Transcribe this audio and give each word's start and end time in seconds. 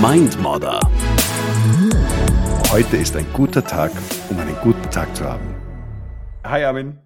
Mindmodder. 0.00 0.80
Heute 2.70 2.96
ist 2.96 3.14
ein 3.16 3.26
guter 3.32 3.64
Tag, 3.64 3.92
um 4.28 4.38
einen 4.38 4.56
guten 4.56 4.90
Tag 4.90 5.14
zu 5.14 5.24
haben. 5.24 5.54
Hi 6.44 6.64
Armin. 6.64 6.98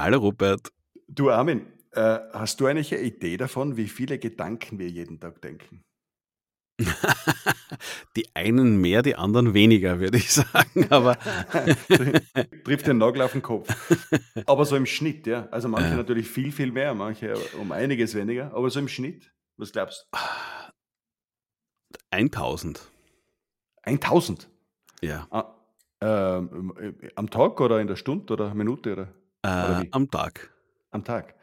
Hallo 0.00 0.18
Rupert. 0.18 0.70
Du 1.08 1.30
Armin, 1.30 1.66
äh, 1.92 2.18
hast 2.32 2.60
du 2.60 2.66
eigentlich 2.66 2.94
eine 2.94 3.02
Idee 3.02 3.36
davon, 3.36 3.76
wie 3.76 3.88
viele 3.88 4.18
Gedanken 4.18 4.78
wir 4.78 4.88
jeden 4.88 5.18
Tag 5.18 5.42
denken? 5.42 5.82
die 8.16 8.28
einen 8.34 8.80
mehr, 8.80 9.02
die 9.02 9.16
anderen 9.16 9.52
weniger, 9.52 9.98
würde 9.98 10.18
ich 10.18 10.30
sagen. 10.32 10.86
Aber 10.90 11.16
trifft 12.64 12.86
den 12.86 12.98
Nagel 12.98 13.22
auf 13.22 13.32
den 13.32 13.42
Kopf. 13.42 13.68
Aber 14.46 14.64
so 14.64 14.76
im 14.76 14.86
Schnitt, 14.86 15.26
ja. 15.26 15.48
Also 15.50 15.68
manche 15.68 15.90
ja. 15.90 15.96
natürlich 15.96 16.28
viel, 16.28 16.52
viel 16.52 16.70
mehr, 16.70 16.94
manche 16.94 17.34
um 17.60 17.72
einiges 17.72 18.14
weniger. 18.14 18.54
Aber 18.54 18.70
so 18.70 18.78
im 18.78 18.88
Schnitt, 18.88 19.32
was 19.56 19.72
glaubst 19.72 20.06
du? 20.12 20.18
1000. 22.10 22.90
1000? 23.82 24.48
Ja. 25.00 25.26
Ah, 25.30 25.54
äh, 26.00 26.42
am 27.14 27.30
Tag 27.30 27.60
oder 27.60 27.80
in 27.80 27.86
der 27.86 27.96
Stunde 27.96 28.32
oder 28.32 28.54
Minute? 28.54 28.92
Oder, 28.92 29.08
äh, 29.42 29.48
oder 29.48 29.86
am 29.92 30.10
Tag. 30.10 30.52
Am 30.90 31.04
Tag. 31.04 31.34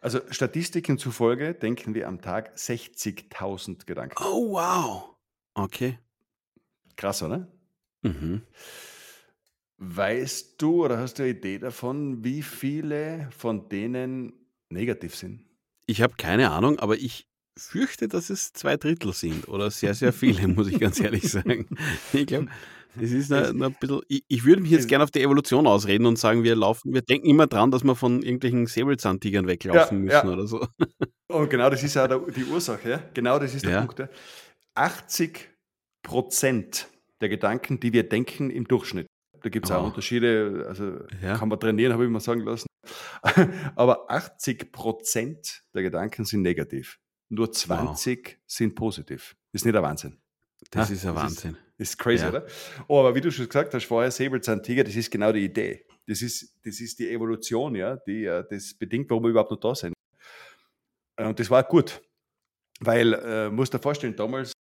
Also 0.00 0.20
Statistiken 0.30 0.98
zufolge 0.98 1.54
denken 1.54 1.94
wir 1.94 2.08
am 2.08 2.20
Tag 2.20 2.56
60.000 2.56 3.86
Gedanken. 3.86 4.22
Oh, 4.22 4.52
wow. 4.52 5.16
Okay. 5.54 5.98
Krass, 6.96 7.22
oder? 7.22 7.48
Mhm. 8.02 8.42
Weißt 9.76 10.60
du 10.60 10.84
oder 10.84 10.98
hast 10.98 11.18
du 11.18 11.22
eine 11.22 11.32
Idee 11.32 11.58
davon, 11.58 12.24
wie 12.24 12.42
viele 12.42 13.30
von 13.36 13.68
denen 13.68 14.32
negativ 14.68 15.16
sind? 15.16 15.44
Ich 15.86 16.02
habe 16.02 16.14
keine 16.16 16.50
Ahnung, 16.50 16.78
aber 16.78 16.96
ich 16.96 17.29
fürchte, 17.58 18.08
dass 18.08 18.30
es 18.30 18.52
zwei 18.52 18.76
Drittel 18.76 19.12
sind 19.12 19.48
oder 19.48 19.70
sehr, 19.70 19.94
sehr 19.94 20.12
viele, 20.12 20.48
muss 20.48 20.68
ich 20.68 20.78
ganz 20.80 21.00
ehrlich 21.00 21.30
sagen. 21.30 21.66
Ich 22.12 22.26
glaube, 22.26 22.48
das 22.96 23.10
ist 23.10 23.30
noch, 23.30 23.52
noch 23.52 23.66
ein 23.66 23.76
bisschen. 23.78 24.00
Ich, 24.08 24.24
ich, 24.26 24.44
würde 24.44 24.62
mich 24.62 24.70
jetzt 24.70 24.88
gerne 24.88 25.04
auf 25.04 25.10
die 25.10 25.22
Evolution 25.22 25.66
ausreden 25.66 26.06
und 26.06 26.18
sagen, 26.18 26.42
wir 26.42 26.56
laufen, 26.56 26.92
wir 26.92 27.02
denken 27.02 27.28
immer 27.28 27.46
dran, 27.46 27.70
dass 27.70 27.84
wir 27.84 27.94
von 27.94 28.22
irgendwelchen 28.22 28.66
Säbelzahntigern 28.66 29.46
weglaufen 29.46 29.98
ja, 29.98 30.22
müssen 30.22 30.28
ja. 30.28 30.32
oder 30.32 30.46
so. 30.46 30.66
Und 31.28 31.50
genau 31.50 31.70
das 31.70 31.82
ist 31.82 31.94
ja 31.94 32.08
die 32.08 32.44
Ursache. 32.44 32.90
Ja? 32.90 33.02
Genau 33.14 33.38
das 33.38 33.54
ist 33.54 33.64
der 33.64 33.72
ja. 33.72 33.80
Punkt. 33.84 34.08
80 34.74 35.50
Prozent 36.02 36.88
der 37.20 37.28
Gedanken, 37.28 37.78
die 37.78 37.92
wir 37.92 38.08
denken 38.08 38.50
im 38.50 38.66
Durchschnitt. 38.66 39.06
Da 39.42 39.48
gibt 39.48 39.66
es 39.66 39.72
auch 39.72 39.82
oh. 39.82 39.86
Unterschiede, 39.86 40.66
also 40.68 40.98
kann 41.20 41.48
man 41.48 41.58
trainieren, 41.58 41.92
habe 41.92 42.04
ich 42.04 42.10
mal 42.10 42.20
sagen 42.20 42.42
lassen. 42.42 42.66
Aber 43.76 44.10
80 44.10 44.72
Prozent 44.72 45.62
der 45.74 45.82
Gedanken 45.82 46.24
sind 46.24 46.42
negativ. 46.42 46.98
Nur 47.30 47.50
20 47.50 48.26
wow. 48.26 48.36
sind 48.46 48.74
positiv. 48.74 49.36
Ist 49.52 49.64
nicht 49.64 49.74
der 49.74 49.82
Wahnsinn. 49.82 50.18
Das 50.70 50.88
ha? 50.88 50.92
ist 50.92 51.06
ein 51.06 51.14
Wahnsinn. 51.14 51.56
Ist, 51.78 51.92
ist 51.92 51.98
crazy, 51.98 52.24
ja. 52.24 52.28
oder? 52.28 52.46
Oh, 52.88 52.98
aber 53.00 53.14
wie 53.14 53.20
du 53.20 53.30
schon 53.30 53.46
gesagt 53.46 53.72
hast 53.72 53.84
vorher, 53.86 54.10
Säbelzahntiger, 54.10 54.84
das 54.84 54.96
ist 54.96 55.10
genau 55.10 55.32
die 55.32 55.44
Idee. 55.44 55.86
Das 56.06 56.22
ist, 56.22 56.58
das 56.64 56.80
ist 56.80 56.98
die 56.98 57.08
Evolution, 57.08 57.74
ja, 57.76 57.96
die 57.96 58.24
äh, 58.24 58.44
das 58.50 58.74
bedingt, 58.74 59.08
warum 59.10 59.24
wir 59.24 59.30
überhaupt 59.30 59.52
noch 59.52 59.60
da 59.60 59.74
sind. 59.74 59.94
Äh, 61.16 61.26
und 61.26 61.38
das 61.38 61.48
war 61.48 61.62
gut, 61.62 62.02
weil, 62.80 63.14
äh, 63.14 63.48
musst 63.48 63.72
dir 63.72 63.78
vorstellen, 63.78 64.16
damals 64.16 64.52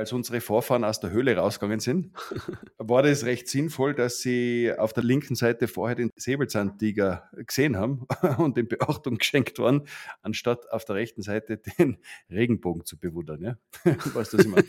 als 0.00 0.12
unsere 0.12 0.40
Vorfahren 0.40 0.82
aus 0.82 0.98
der 0.98 1.10
Höhle 1.10 1.36
rausgegangen 1.36 1.78
sind, 1.78 2.12
war 2.78 3.02
das 3.02 3.24
recht 3.24 3.46
sinnvoll, 3.48 3.94
dass 3.94 4.20
sie 4.20 4.72
auf 4.76 4.92
der 4.92 5.04
linken 5.04 5.34
Seite 5.34 5.68
vorher 5.68 5.94
den 5.94 6.10
Säbelzahntiger 6.16 7.30
gesehen 7.46 7.76
haben 7.76 8.06
und 8.38 8.56
dem 8.56 8.66
Beachtung 8.66 9.18
geschenkt 9.18 9.58
waren, 9.58 9.82
anstatt 10.22 10.70
auf 10.72 10.84
der 10.84 10.96
rechten 10.96 11.22
Seite 11.22 11.58
den 11.58 11.98
Regenbogen 12.30 12.84
zu 12.84 12.98
bewundern. 12.98 13.42
Ja? 13.42 13.58
Weißt 13.84 14.32
du, 14.32 14.38
was 14.38 14.44
ich 14.44 14.50
meine? 14.50 14.66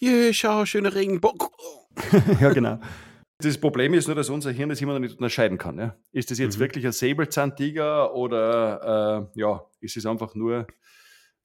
Yeah, 0.00 0.32
schau, 0.32 0.64
schöner 0.64 0.94
Regenbogen. 0.94 1.48
ja, 2.40 2.52
genau. 2.52 2.80
Das 3.38 3.58
Problem 3.58 3.92
ist 3.92 4.06
nur, 4.06 4.16
dass 4.16 4.30
unser 4.30 4.52
Hirn 4.52 4.68
das 4.68 4.80
immer 4.80 4.94
noch 4.94 5.00
nicht 5.00 5.16
unterscheiden 5.16 5.58
kann. 5.58 5.78
Ja? 5.78 5.96
Ist 6.12 6.30
das 6.30 6.38
jetzt 6.38 6.56
mhm. 6.56 6.60
wirklich 6.60 6.86
ein 6.86 6.92
Säbelzahntiger 6.92 8.14
oder 8.14 9.28
äh, 9.34 9.40
ja, 9.40 9.66
ist 9.80 9.96
es 9.96 10.06
einfach 10.06 10.34
nur, 10.34 10.66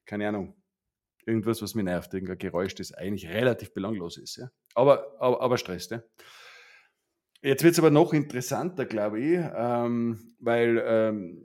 keine 0.06 0.28
Ahnung, 0.28 0.54
irgendwas, 1.28 1.62
was 1.62 1.74
mich 1.74 1.84
nervt, 1.84 2.12
irgendein 2.12 2.38
Geräusch, 2.38 2.74
das 2.74 2.92
eigentlich 2.92 3.28
relativ 3.28 3.72
belanglos 3.72 4.16
ist. 4.16 4.36
Ja? 4.36 4.50
Aber, 4.74 5.14
aber, 5.20 5.40
aber 5.40 5.58
stresst. 5.58 5.92
Ja? 5.92 6.02
Jetzt 7.42 7.62
wird 7.62 7.74
es 7.74 7.78
aber 7.78 7.90
noch 7.90 8.12
interessanter, 8.12 8.86
glaube 8.86 9.20
ich, 9.20 9.38
ähm, 9.54 10.34
weil 10.40 10.82
ähm, 10.84 11.44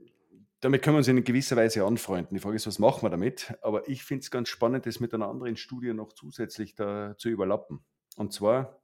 damit 0.62 0.82
können 0.82 0.96
wir 0.96 1.00
uns 1.00 1.08
in 1.08 1.24
gewisser 1.24 1.56
Weise 1.56 1.84
anfreunden. 1.84 2.36
Die 2.36 2.40
Frage 2.40 2.56
ist, 2.56 2.66
was 2.66 2.80
machen 2.80 3.04
wir 3.04 3.10
damit? 3.10 3.54
Aber 3.62 3.88
ich 3.88 4.04
finde 4.04 4.22
es 4.22 4.32
ganz 4.32 4.50
spannend, 4.50 4.86
das 4.86 5.00
mit 5.00 5.14
einer 5.14 5.28
anderen 5.28 5.58
Studie 5.58 5.94
noch 5.94 6.14
zusätzlich 6.14 6.74
da 6.74 7.16
zu 7.18 7.30
überlappen. 7.30 7.84
Und 8.16 8.34
zwar, 8.34 8.82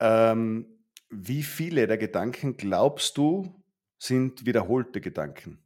ähm, 0.00 0.66
wie 1.10 1.42
viele 1.42 1.86
der 1.86 1.98
Gedanken 1.98 2.56
glaubst 2.56 3.18
du 3.18 3.62
sind 3.98 4.46
wiederholte 4.46 5.00
Gedanken? 5.00 5.58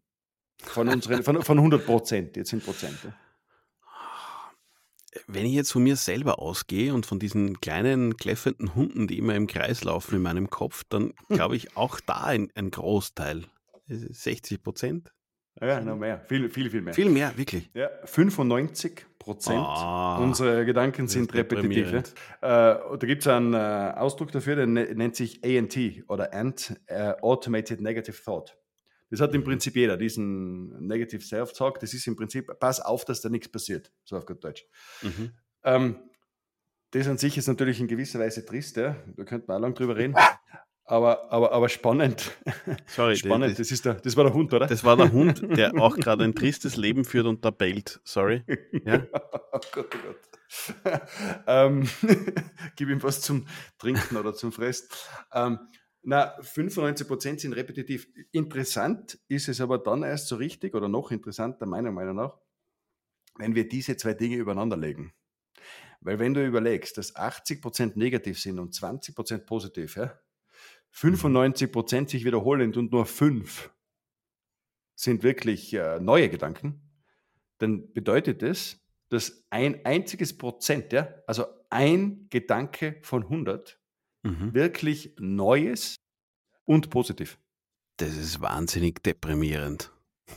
Von, 0.62 0.88
unseren, 0.88 1.22
von, 1.22 1.42
von 1.42 1.58
100 1.58 1.84
Prozent, 1.84 2.36
jetzt 2.36 2.50
sind 2.50 2.64
Prozente. 2.64 3.14
Wenn 5.26 5.46
ich 5.46 5.52
jetzt 5.52 5.72
von 5.72 5.82
mir 5.82 5.96
selber 5.96 6.38
ausgehe 6.38 6.92
und 6.92 7.06
von 7.06 7.18
diesen 7.18 7.60
kleinen 7.60 8.16
kläffenden 8.16 8.74
Hunden, 8.74 9.06
die 9.06 9.18
immer 9.18 9.34
im 9.34 9.46
Kreis 9.46 9.84
laufen 9.84 10.16
in 10.16 10.22
meinem 10.22 10.50
Kopf, 10.50 10.84
dann 10.88 11.14
glaube 11.28 11.56
ich 11.56 11.76
auch 11.76 12.00
da 12.00 12.24
ein, 12.24 12.50
ein 12.54 12.70
Großteil. 12.70 13.44
60 13.88 14.62
Prozent? 14.62 15.12
Ja, 15.60 15.80
noch 15.80 15.96
mehr. 15.96 16.20
Viel, 16.26 16.48
viel, 16.50 16.70
viel 16.70 16.82
mehr. 16.82 16.94
Viel 16.94 17.10
mehr, 17.10 17.36
wirklich. 17.36 17.70
Ja, 17.74 17.88
95 18.04 19.06
Prozent 19.18 19.58
oh, 19.60 20.22
unserer 20.22 20.64
Gedanken 20.64 21.08
sind 21.08 21.34
repetitiv. 21.34 21.92
Äh, 21.92 22.04
da 22.40 22.96
gibt 23.00 23.22
es 23.22 23.28
einen 23.28 23.54
äh, 23.54 23.94
Ausdruck 23.96 24.30
dafür, 24.30 24.56
der 24.56 24.66
ne-, 24.66 24.94
nennt 24.94 25.16
sich 25.16 25.42
ANT 25.42 25.76
oder 26.06 26.32
ANT, 26.32 26.80
äh, 26.86 27.14
Automated 27.20 27.80
Negative 27.80 28.16
Thought. 28.22 28.56
Das 29.10 29.20
hat 29.20 29.34
im 29.34 29.44
Prinzip 29.44 29.76
jeder, 29.76 29.96
diesen 29.96 30.86
Negative 30.86 31.22
Self-Talk. 31.22 31.80
Das 31.80 31.94
ist 31.94 32.06
im 32.06 32.16
Prinzip, 32.16 32.50
pass 32.60 32.80
auf, 32.80 33.04
dass 33.04 33.20
da 33.20 33.28
nichts 33.28 33.48
passiert, 33.48 33.90
so 34.04 34.16
auf 34.16 34.26
gut 34.26 34.42
Deutsch. 34.44 34.66
Mhm. 35.02 35.32
Ähm, 35.64 35.96
das 36.90 37.08
an 37.08 37.18
sich 37.18 37.36
ist 37.36 37.46
natürlich 37.46 37.80
in 37.80 37.88
gewisser 37.88 38.18
Weise 38.18 38.44
trist, 38.44 38.76
ja. 38.76 38.96
da 39.16 39.24
könnte 39.24 39.46
man 39.48 39.58
auch 39.58 39.60
lange 39.60 39.74
drüber 39.74 39.96
reden. 39.96 40.14
Aber, 40.84 41.30
aber, 41.30 41.52
aber 41.52 41.68
spannend. 41.68 42.30
Sorry, 42.86 43.14
spannend. 43.16 43.50
Das, 43.50 43.58
das, 43.58 43.72
ist 43.72 43.84
der, 43.84 43.94
das 43.94 44.16
war 44.16 44.24
der 44.24 44.32
Hund, 44.32 44.54
oder? 44.54 44.66
Das 44.66 44.84
war 44.84 44.96
der 44.96 45.12
Hund, 45.12 45.42
der 45.56 45.74
auch 45.74 45.96
gerade 45.96 46.24
ein 46.24 46.34
tristes 46.34 46.76
Leben 46.76 47.04
führt 47.04 47.26
und 47.26 47.44
da 47.44 47.50
bellt. 47.50 48.00
Sorry. 48.04 48.42
Ja? 48.84 49.06
oh 49.52 49.60
Gott, 49.72 49.94
oh 49.94 49.98
Gott. 50.06 50.28
ähm, 51.46 51.86
gib 52.76 52.88
ihm 52.88 53.02
was 53.02 53.20
zum 53.20 53.46
Trinken 53.78 54.16
oder 54.16 54.32
zum 54.32 54.50
Fressen. 54.50 54.88
Ähm, 55.34 55.58
na, 56.08 56.40
95% 56.40 57.38
sind 57.38 57.52
repetitiv. 57.52 58.08
Interessant 58.32 59.18
ist 59.28 59.46
es 59.48 59.60
aber 59.60 59.76
dann 59.76 60.02
erst 60.02 60.28
so 60.28 60.36
richtig 60.36 60.74
oder 60.74 60.88
noch 60.88 61.10
interessanter, 61.10 61.66
meiner 61.66 61.92
Meinung 61.92 62.16
nach, 62.16 62.38
wenn 63.36 63.54
wir 63.54 63.68
diese 63.68 63.94
zwei 63.98 64.14
Dinge 64.14 64.36
übereinander 64.36 64.78
legen. 64.78 65.12
Weil 66.00 66.18
wenn 66.18 66.32
du 66.32 66.46
überlegst, 66.46 66.96
dass 66.96 67.14
80% 67.14 67.98
negativ 67.98 68.40
sind 68.40 68.58
und 68.58 68.72
20% 68.72 69.40
positiv, 69.40 69.96
ja, 69.96 70.18
95% 70.94 72.08
sich 72.08 72.24
wiederholend 72.24 72.78
und 72.78 72.90
nur 72.90 73.04
5 73.04 73.70
sind 74.94 75.22
wirklich 75.22 75.74
äh, 75.74 76.00
neue 76.00 76.30
Gedanken, 76.30 76.90
dann 77.58 77.92
bedeutet 77.92 78.40
das, 78.40 78.80
dass 79.10 79.44
ein 79.50 79.84
einziges 79.84 80.38
Prozent, 80.38 80.90
ja, 80.94 81.12
also 81.26 81.44
ein 81.68 82.28
Gedanke 82.30 82.98
von 83.02 83.24
100 83.24 83.77
Mhm. 84.28 84.54
Wirklich 84.54 85.12
Neues 85.18 85.96
und 86.64 86.90
positiv. 86.90 87.38
Das 87.96 88.16
ist 88.16 88.40
wahnsinnig 88.40 89.02
deprimierend. 89.02 89.90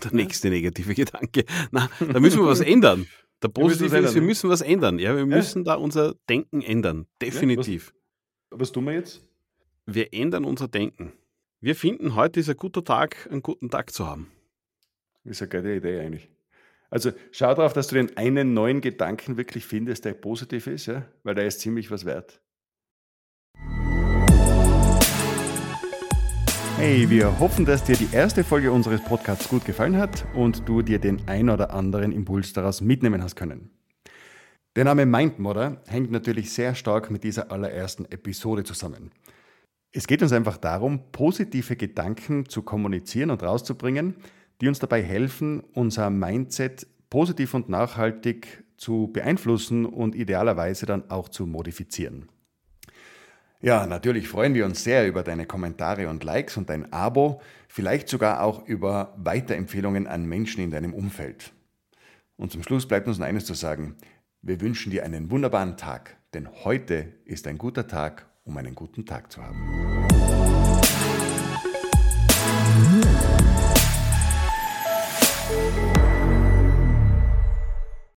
Der 0.04 0.14
nächste 0.14 0.50
negative 0.50 0.96
Gedanke. 0.96 1.46
Na, 1.72 1.90
da 2.00 2.20
müssen 2.20 2.40
wir 2.40 2.48
was 2.48 2.60
ändern. 2.62 3.08
Der 3.44 3.50
Positive 3.50 3.98
ist, 3.98 4.16
wir 4.16 4.22
müssen 4.22 4.50
was 4.50 4.62
ändern. 4.62 5.00
Ja, 5.00 5.16
wir 5.16 5.26
müssen 5.26 5.66
ja. 5.66 5.74
da 5.74 5.76
unser 5.76 6.16
Denken 6.30 6.62
ändern. 6.62 7.08
Definitiv. 7.22 7.88
Ja, 7.88 7.94
was, 8.52 8.60
was 8.60 8.72
tun 8.72 8.86
wir 8.86 8.94
jetzt? 8.94 9.26
Wir 9.86 10.14
ändern 10.14 10.46
unser 10.46 10.68
Denken. 10.68 11.14
Wir 11.60 11.76
finden, 11.76 12.16
heute 12.16 12.40
ist 12.40 12.50
ein 12.50 12.58
guter 12.58 12.84
Tag, 12.84 13.28
einen 13.32 13.42
guten 13.42 13.70
Tag 13.70 13.92
zu 13.92 14.06
haben. 14.06 14.32
Ist 15.24 15.42
eine 15.42 15.50
geile 15.50 15.76
Idee 15.76 16.00
eigentlich. 16.00 16.30
Also 16.90 17.12
schau 17.32 17.54
darauf, 17.54 17.74
dass 17.74 17.88
du 17.88 17.96
den 17.96 18.16
einen 18.18 18.54
neuen 18.54 18.82
Gedanken 18.82 19.38
wirklich 19.38 19.66
findest, 19.66 20.06
der 20.06 20.14
positiv 20.14 20.68
ist, 20.68 20.88
ja? 20.88 21.06
weil 21.24 21.36
der 21.36 21.48
ist 21.48 21.60
ziemlich 21.60 21.90
was 21.90 22.06
wert. 22.06 22.42
Hey, 26.82 27.08
wir 27.12 27.40
hoffen, 27.40 27.64
dass 27.64 27.84
dir 27.84 27.96
die 27.96 28.10
erste 28.12 28.44
Folge 28.44 28.72
unseres 28.72 29.04
Podcasts 29.04 29.48
gut 29.48 29.66
gefallen 29.66 29.98
hat 29.98 30.26
und 30.34 30.68
du 30.68 30.82
dir 30.82 30.98
den 30.98 31.28
ein 31.28 31.52
oder 31.52 31.76
anderen 31.76 32.12
Impuls 32.12 32.54
daraus 32.54 32.82
mitnehmen 32.82 33.22
hast 33.22 33.36
können. 33.36 33.70
Der 34.76 34.86
Name 34.86 35.06
Mindmodder 35.06 35.84
hängt 35.86 36.10
natürlich 36.10 36.52
sehr 36.52 36.74
stark 36.74 37.12
mit 37.12 37.24
dieser 37.24 37.52
allerersten 37.52 38.06
Episode 38.06 38.64
zusammen. 38.64 39.12
Es 39.92 40.08
geht 40.08 40.24
uns 40.24 40.32
einfach 40.32 40.58
darum, 40.58 41.12
positive 41.12 41.76
Gedanken 41.76 42.50
zu 42.50 42.64
kommunizieren 42.64 43.30
und 43.30 43.44
rauszubringen, 43.44 44.16
die 44.60 44.68
uns 44.68 44.80
dabei 44.80 45.04
helfen, 45.04 45.62
unser 45.74 46.10
Mindset 46.10 46.88
positiv 47.12 47.54
und 47.54 47.70
nachhaltig 47.70 48.64
zu 48.78 49.12
beeinflussen 49.14 49.86
und 49.86 50.16
idealerweise 50.16 50.88
dann 50.88 51.12
auch 51.12 51.30
zu 51.30 51.46
modifizieren. 51.46 52.28
Ja, 53.64 53.86
natürlich 53.86 54.28
freuen 54.28 54.56
wir 54.56 54.66
uns 54.66 54.84
sehr 54.84 55.08
über 55.08 55.22
deine 55.22 55.46
Kommentare 55.46 56.10
und 56.10 56.24
Likes 56.24 56.58
und 56.58 56.68
dein 56.72 56.92
Abo, 56.92 57.42
vielleicht 57.68 58.10
sogar 58.10 58.42
auch 58.42 58.66
über 58.66 59.14
Weiterempfehlungen 59.18 60.08
an 60.08 60.26
Menschen 60.26 60.64
in 60.64 60.72
deinem 60.72 60.96
Umfeld. 60.96 61.54
Und 62.38 62.52
zum 62.52 62.64
Schluss 62.64 62.88
bleibt 62.88 63.08
uns 63.08 63.20
noch 63.20 63.28
eines 63.28 63.46
zu 63.46 63.54
sagen. 63.54 63.98
Wir 64.42 64.60
wünschen 64.62 64.90
dir 64.90 65.06
einen 65.06 65.30
wunderbaren 65.30 65.78
Tag, 65.78 66.18
denn 66.34 66.50
heute 66.64 67.14
ist 67.26 67.46
ein 67.46 67.60
guter 67.60 67.88
Tag, 67.88 68.26
um 68.46 68.58
einen 68.58 68.74
guten 68.74 69.06
Tag 69.06 69.32
zu 69.32 69.44
haben. 69.44 69.60